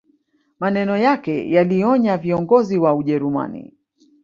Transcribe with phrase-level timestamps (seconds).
[0.59, 3.73] Maneno yake yalionya viongozi wa ujerumani